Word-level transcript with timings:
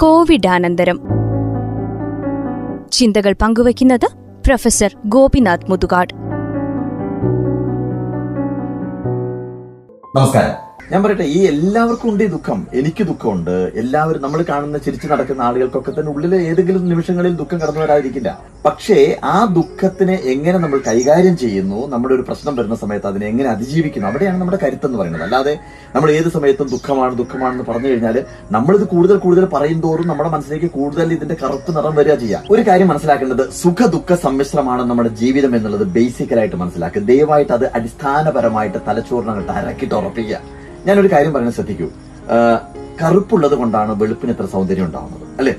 കോവിഡാനന്തരം. 0.00 1.00
ചിന്തകൾ 2.92 3.34
പങ്കുവയ്ക്കുന്നത് 3.42 4.08
പ്രൊഫസർ 4.46 4.96
ഗോപിനാഥ് 5.06 5.70
മുതുകാട്. 5.70 6.14
നമസ്കാരം. 10.16 10.73
ഞാൻ 10.92 11.00
പറയട്ടെ 11.04 11.26
ഈ 11.34 11.38
എല്ലാവർക്കും 11.50 12.08
ഉണ്ട് 12.10 12.22
ഈ 12.24 12.26
ദുഃഖം. 12.26 12.66
എനിക്ക് 12.78 13.02
ദുഃഖമുണ്ട്. 13.10 13.54
എല്ലാവരും 13.82 14.22
നമ്മൾ 14.22 14.40
കാണുന്ന 14.48 14.78
ചിരിച്ചു 14.78 15.06
നടക്കുന്ന 15.06 15.42
ആളുകൾക്കൊക്കെ 15.42 15.90
തന്നെ 15.90 16.10
ഉള്ളിലെ 16.12 16.38
ഏതെങ്കിലും 16.48 16.88
നിമിഷങ്ങളിൽ 16.88 17.32
ദുഃഖം 17.36 17.58
കടന്നു 17.60 17.80
വരാതിരിക്കില്ല 17.80 18.30
പക്ഷേ 18.64 19.16
ആ 19.24 19.44
ദുഃഖത്തിനെ 19.58 20.16
എങ്ങനെ 20.32 20.58
നമ്മൾ 20.58 20.80
കൈകാര്യം 20.88 21.36
ചെയ്യുന്നു 21.42 21.86
നമ്മുടെ 21.92 22.14
ഒരു 22.14 22.24
പ്രശ്നം 22.28 22.56
വരുന്ന 22.56 22.76
സമയത്ത് 22.82 23.06
അതിനെ 23.06 23.26
എങ്ങനെ 23.26 23.48
അതിജീവിക്കുന്നു 23.48 24.08
അവിടെയാണ് 24.08 24.38
നമ്മുടെ 24.40 24.58
കരുത്തെന്ന് 24.64 24.98
പറയുന്നത്. 24.98 25.22
അല്ലാതെ 25.22 25.54
നമ്മൾ 25.94 26.10
ഏത് 26.10 26.28
സമയത്തും 26.28 26.68
ദുഃഖമാണ് 26.74 27.14
ദുഃഖമാണെന്ന് 27.20 27.64
പറഞ്ഞു 27.70 27.88
കഴിഞ്ഞാൽ 27.88 28.18
നമ്മളിത് 28.56 28.84
കൂടുതൽ 28.94 29.16
കൂടുതൽ 29.16 29.46
പറയും 29.54 29.80
തോറും 29.80 30.08
നമ്മുടെ 30.08 30.28
മനസ്സിലേക്ക് 30.28 30.66
കൂടുതൽ 30.66 31.12
ഇതിന്റെ 31.12 31.34
കറുപ്പ് 31.44 31.76
നിറം 31.76 31.94
വരിക 32.00 32.16
ചെയ്യാം. 32.24 32.44
ഒരു 32.50 32.64
കാര്യം 32.68 32.88
മനസ്സിലാക്കേണ്ടത് 32.88 33.44
സുഖ 33.62 33.88
ദുഃഖ 33.96 34.14
സമ്മിശ്രമാണ് 34.26 34.84
നമ്മുടെ 34.90 35.08
ജീവിതം 35.22 35.56
എന്നുള്ളത് 35.56 35.86
ബേസിക്കലായിട്ട് 35.96 36.56
മനസ്സിലാക്കുക. 36.56 37.02
ദയവായിട്ട് 37.12 37.52
അത് 37.52 37.66
അടിസ്ഥാനപരമായിട്ട് 37.80 38.78
തലച്ചോറിനകത്ത് 38.90 39.54
അരക്കിട്ട് 39.62 39.96
ഉറപ്പിക്കുക. 40.02 40.40
ഞാനൊരു 40.86 41.10
കാര്യം 41.12 41.32
പറയാൻ 41.34 41.52
ശ്രദ്ധിക്കൂ. 41.58 41.86
കറുപ്പുള്ളത് 43.00 43.54
കൊണ്ടാണ് 43.60 43.92
വെളുപ്പിന് 44.00 44.32
ഇത്ര 44.34 44.46
സൗന്ദര്യം 44.54 44.84
ഉണ്ടാവുന്നത് 44.88 45.24
അല്ലെ? 45.40 45.54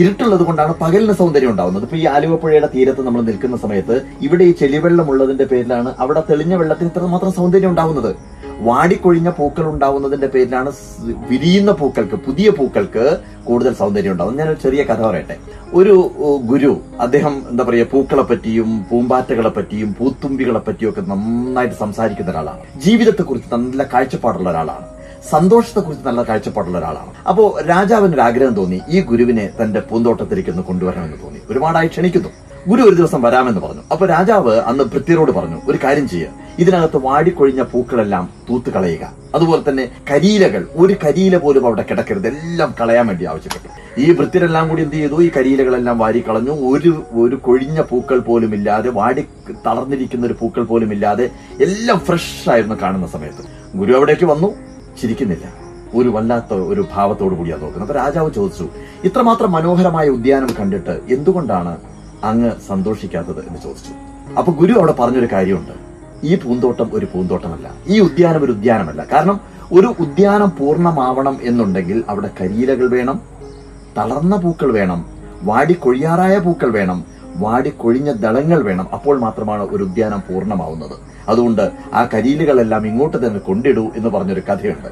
ഇരുട്ടുള്ളത് 0.00 0.42
കൊണ്ടാണ് 0.48 0.72
പകലിന് 0.80 1.14
സൗന്ദര്യം 1.20 1.50
ഉണ്ടാവുന്നത്. 1.52 1.84
ഇപ്പൊ 1.86 1.96
ഈ 2.00 2.04
ആലുവപ്പുഴയുടെ 2.14 2.68
തീരത്ത് 2.74 3.02
നമ്മൾ 3.06 3.20
നിൽക്കുന്ന 3.28 3.56
സമയത്ത് 3.64 3.96
ഇവിടെ 4.26 4.44
ഈ 4.50 4.52
ചെളിവെള്ളം 4.60 5.06
ഉള്ളതിന്റെ 5.12 5.46
പേരിലാണ് 5.52 5.90
അവിടെ 6.02 6.22
തെളിഞ്ഞ 6.30 6.54
വെള്ളത്തിന് 6.60 6.90
ഇത്രമാത്രം 6.92 7.32
സൗന്ദര്യം 7.38 7.70
ഉണ്ടാവുന്നത്. 7.72 8.10
വാടിക്കൊഴിഞ്ഞ 8.68 9.28
പൂക്കൾ 9.30 9.64
ഉണ്ടാവുന്നതിന്റെ 9.66 10.26
പേരിലാണ് 10.26 10.70
വിരിയുന്ന 11.30 11.72
പൂക്കൾക്ക് 11.72 12.16
പുതിയ 12.26 12.50
പൂക്കൾക്ക് 12.50 13.04
കൂടുതൽ 13.44 13.72
സൗന്ദര്യം 13.74 14.12
ഉണ്ടാവും 14.12 14.36
ഞാൻ 14.36 14.56
ചെറിയ 14.62 14.82
കഥ 14.82 15.00
പറയട്ടെ. 15.00 15.36
ഒരു 15.74 15.94
ഗുരു 16.44 16.72
അദ്ദേഹം 17.00 17.34
എന്താ 17.50 17.64
പറയുക 17.64 17.86
പൂക്കളെ 17.92 18.22
പറ്റിയും 18.22 18.70
പൂമ്പാറ്റകളെ 18.90 19.48
പറ്റിയും 19.48 19.96
പൂത്തുമ്പികളെ 19.98 20.58
പറ്റിയും 20.58 20.90
ഒക്കെ 20.90 21.00
നന്നായിട്ട് 21.00 21.74
സംസാരിക്കുന്ന 21.74 22.30
ഒരാളാണ്. 22.30 22.64
ജീവിതത്തെ 22.80 23.22
കുറിച്ച് 23.22 23.54
നല്ല 23.54 23.82
കാഴ്ചപ്പാടുള്ള 23.94 24.50
ഒരാളാണ്. 24.50 24.86
സന്തോഷത്തെ 25.30 25.80
കുറിച്ച് 25.80 26.06
നല്ല 26.06 26.22
കാഴ്ചപ്പാടുള്ള 26.22 26.78
ഒരാളാണ്. 26.78 27.10
അപ്പോ 27.28 27.44
രാജാവിന് 27.68 28.14
ഒരു 28.14 28.20
ആഗ്രഹം 28.20 28.54
തോന്നി 28.54 28.80
ഈ 28.88 29.00
ഗുരുവിനെ 29.00 29.50
തന്റെ 29.62 29.80
പൂന്തോട്ടത്തിലേക്ക് 29.80 30.50
ഒന്ന് 30.50 30.62
കൊണ്ടുവരണമെന്ന് 30.62 31.18
തോന്നി. 31.24 31.40
ഒരുപാടായി 31.50 31.88
ക്ഷണിക്കുന്നു. 31.88 32.28
ഗുരു 32.68 32.82
ഒരു 32.82 32.94
ദിവസം 32.94 33.22
വരാമെന്ന് 33.22 33.60
പറഞ്ഞു. 33.60 33.82
അപ്പൊ 33.92 34.06
രാജാവ് 34.06 34.58
അന്ന് 34.60 34.84
ഭൃത്യരോട് 34.84 35.32
പറഞ്ഞു 35.32 35.60
ഒരു 35.68 35.78
കാര്യം 35.84 36.08
ചെയ്യുക 36.08 36.28
ഇതിനകത്ത് 36.58 36.96
വാടിക്കൊഴിഞ്ഞ 36.96 37.62
പൂക്കളെല്ലാം 37.62 38.30
തൂത്ത് 38.48 38.70
കളയുക. 38.70 39.12
അതുപോലെ 39.34 39.70
തന്നെ 39.70 39.88
കരിയിലകൾ 40.10 40.68
ഒരു 40.74 40.96
കരിയില 41.04 41.36
പോലും 41.36 41.66
അവിടെ 41.66 41.84
കിടക്കരുത്. 41.90 42.26
എല്ലാം 42.26 42.74
കളയാൻ 42.80 43.06
വേണ്ടി 43.06 43.24
ആവശ്യപ്പെട്ടു. 43.24 44.00
ഈ 44.00 44.12
വൃത്തിരെല്ലാം 44.12 44.68
കൂടി 44.68 44.82
എന്ത് 44.82 44.96
ചെയ്തു? 44.96 45.22
ഈ 45.22 45.30
കരിയിലകളെല്ലാം 45.36 45.98
വാരി 45.98 46.24
കളഞ്ഞു. 46.28 46.50
ഒരു 46.50 47.04
ഒരു 47.12 47.36
കൊഴിഞ്ഞ 47.36 47.80
പൂക്കൾ 47.80 48.18
പോലും 48.18 48.54
ഇല്ലാതെ 48.54 48.90
വാടി 48.90 49.26
തളർന്നിരിക്കുന്ന 49.66 50.26
ഒരു 50.26 50.36
പൂക്കൾ 50.40 50.64
പോലും 50.64 50.92
ഇല്ലാതെ 50.92 51.30
എല്ലാം 51.60 51.98
ഫ്രഷ് 51.98 52.50
ആയിരുന്നു 52.50 52.74
കാണുന്ന 52.82 53.06
സമയത്ത്. 53.06 53.44
ഗുരു 53.76 53.92
അവിടേക്ക് 53.92 54.24
വന്നു. 54.24 54.54
ചിരിക്കുന്നില്ല. 55.02 55.52
ഒരു 55.94 56.08
വല്ലാത്ത 56.08 56.54
ഒരു 56.54 56.86
ഭാവത്തോടു 56.94 57.34
കൂടിയാണ് 57.34 57.62
നോക്കുന്നത് 57.62 57.90
അപ്പൊ 57.90 58.04
രാജാവ് 58.04 58.30
ചോദിച്ചു 58.34 58.68
ഇത്രമാത്രം 59.04 59.52
മനോഹരമായ 59.52 60.08
ഉദ്യാനം 60.08 60.48
കണ്ടിട്ട് 60.60 61.00
എന്തുകൊണ്ടാണ് 61.08 61.76
അങ്ങ് 62.24 62.50
സന്തോഷിക്കാത്തത് 62.68 63.48
എന്ന് 63.48 63.60
ചോദിച്ചു. 63.62 63.92
അപ്പൊ 64.32 64.52
ഗുരു 64.52 64.78
അവിടെ 64.78 64.92
പറഞ്ഞൊരു 64.92 65.28
കാര്യമുണ്ട്. 65.32 65.90
ഈ 66.24 66.34
പൂന്തോട്ടം 66.34 66.90
ഒരു 66.92 67.06
പൂന്തോട്ടമല്ല. 67.06 67.74
ഈ 67.86 68.00
ഉദ്യാനം 68.00 68.44
ഒരു 68.44 68.52
ഉദ്യാനമല്ല. 68.52 69.06
കാരണം 69.12 69.40
ഒരു 69.72 69.94
ഉദ്യാനം 70.00 70.52
പൂർണമാവണം 70.58 71.38
എന്നുണ്ടെങ്കിൽ 71.42 72.04
അവിടെ 72.08 72.30
കരിയിലകൾ 72.40 72.90
വേണം 72.90 73.20
തളർന്ന 73.98 74.36
പൂക്കൾ 74.36 74.72
വേണം 74.72 75.06
വാടിക്കൊഴിയാറായ 75.42 76.38
പൂക്കൾ 76.38 76.70
വേണം 76.70 77.04
വാടിക്കൊഴിഞ്ഞ 77.36 78.12
ദളങ്ങൾ 78.12 78.62
വേണം. 78.62 78.86
അപ്പോൾ 78.92 79.18
മാത്രമാണ് 79.18 79.62
ഒരു 79.62 79.84
ഉദ്യാനം 79.84 80.20
പൂർണമാവുന്നത്. 80.20 80.98
അതുകൊണ്ട് 81.28 81.70
ആ 81.94 82.08
കരിയിലുകളെല്ലാം 82.14 82.86
ഇങ്ങോട്ട് 82.86 83.26
തന്നെ 83.26 83.38
കൊണ്ടിടൂ 83.38 83.90
എന്ന് 83.96 84.08
പറഞ്ഞൊരു 84.08 84.40
കഥയുണ്ട്. 84.40 84.88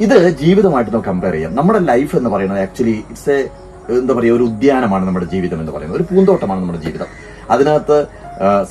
ഇത് 0.00 0.38
ജീവിതമായിട്ട് 0.38 0.92
നമുക്ക് 0.92 1.08
കമ്പയർ 1.08 1.32
ചെയ്യാം. 1.32 1.54
നമ്മുടെ 1.54 1.78
ലൈഫ് 1.78 2.16
എന്ന് 2.16 2.30
പറയുന്നത് 2.30 2.60
ആക്ച്വലി 2.60 2.90
ഇറ്റ്സ് 2.90 3.30
എ 3.30 3.48
എന്താ 3.98 4.14
പറയുക 4.14 4.36
ഒരു 4.36 4.42
ഉദ്യാനമാണ് 4.42 5.06
നമ്മുടെ 5.06 5.26
ജീവിതം 5.26 5.60
എന്ന് 5.60 5.72
പറയുന്നത്. 5.72 5.98
ഒരു 6.00 6.06
പൂന്തോട്ടമാണ് 6.10 6.60
നമ്മുടെ 6.60 6.78
ജീവിതം. 6.78 7.06
അതിനകത്ത് 7.50 8.06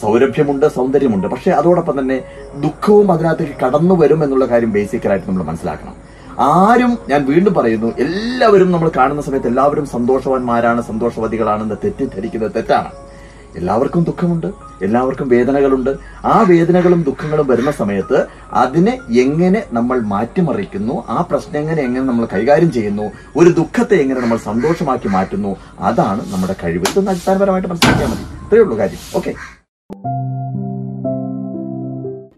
സൗരഭ്യമുണ്ട് 0.01 0.65
സൗന്ദര്യമുണ്ട്. 0.65 1.27
പക്ഷേ 1.27 1.51
അതോടൊപ്പം 1.51 1.99
തന്നെ 1.99 2.21
ദുഃഖവും 2.55 3.11
അതിനകത്തേക്ക് 3.11 3.65
കടന്നു 3.65 3.95
വരും 3.95 4.23
എന്നുള്ള 4.23 4.45
കാര്യം 4.45 4.71
ബേസിക്കലായിട്ട് 4.71 5.27
നമ്മൾ 5.27 5.43
മനസ്സിലാക്കണം. 5.43 5.95
ആരും 6.39 6.97
ഞാൻ 7.09 7.25
വീണ്ടും 7.25 7.53
പറയുന്നു 7.53 7.87
എല്ലാവരും 7.99 8.71
നമ്മൾ 8.71 8.91
കാണുന്ന 8.97 9.21
സമയത്ത് 9.21 9.47
എല്ലാവരും 9.47 9.85
സന്തോഷവാന്മാരാണ് 9.85 10.81
സന്തോഷവതികളാണെന്ന് 10.81 11.75
തെറ്റിദ്ധരിക്കുന്നത് 11.83 12.51
തെറ്റാണ്. 12.55 13.08
എല്ലാവർക്കും 13.55 14.03
ദുഃഖമുണ്ട് 14.03 14.47
എല്ലാവർക്കും 14.81 15.29
വേദനകളുണ്ട്. 15.29 15.89
ആ 16.25 16.45
വേദനകളും 16.49 17.03
ദുഃഖങ്ങളും 17.03 17.47
വരുന്ന 17.47 17.71
സമയത്ത് 17.71 18.25
അതിനെ 18.53 18.99
എങ്ങനെ 19.19 19.63
നമ്മൾ 19.71 19.99
മാറ്റിമറിക്കുന്നു 19.99 21.03
ആ 21.09 21.21
പ്രശ്നങ്ങളെ 21.21 21.81
എങ്ങനെ 21.81 22.05
നമ്മൾ 22.05 22.27
കൈകാര്യം 22.33 22.71
ചെയ്യുന്നു 22.71 23.11
ഒരു 23.35 23.49
ദുഃഖത്തെ 23.49 23.95
എങ്ങനെ 23.95 24.21
നമ്മൾ 24.21 24.37
സന്തോഷമാക്കി 24.37 25.07
മാറ്റുന്നു 25.07 25.55
അതാണ് 25.79 26.33
നമ്മുടെ 26.33 26.55
കഴിവ്. 26.63 26.85
ഇതൊന്ന് 26.91 27.11
അടിസ്ഥാനപരമായിട്ട് 27.11 27.69
മനസ്സിലാക്കിയാൽ 27.69 28.07
മതി. 28.07 28.21
ഇത്രയേ 28.45 28.61
ഉള്ളൂ 28.61 28.77
കാര്യം. 28.77 28.97
ഓക്കെ 29.15 29.33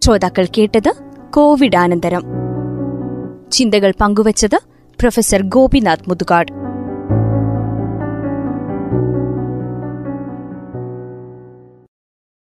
ശ്രോതാക്കൾ 0.05 0.47
കേട്ടത് 0.57 0.93
കോവിഡാനന്തരം. 1.29 2.23
ചിന്തകൾ 3.51 3.93
പങ്കുവച്ചത് 4.01 4.59
പ്രൊഫസർ 4.99 5.41
ഗോപിനാഥ് 5.41 6.09
മുതുകാട്. 6.09 6.70